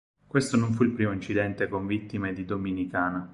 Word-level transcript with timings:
Questo 0.25 0.57
non 0.57 0.73
fu 0.73 0.81
il 0.81 0.93
primo 0.93 1.11
incidente 1.11 1.67
con 1.67 1.85
vittime 1.85 2.33
di 2.33 2.43
Dominicana. 2.43 3.29